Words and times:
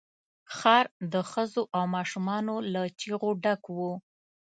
ښار 0.55 0.85
د 1.13 1.15
ښځو 1.31 1.63
او 1.77 1.83
ماشومان 1.95 2.45
له 2.73 2.81
چيغو 2.99 3.29
ډک 3.43 3.61
وو. 3.75 3.93